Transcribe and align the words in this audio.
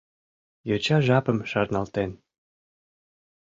Йоча 0.69 0.97
жапым 1.07 1.37
шарналтен. 1.51 2.11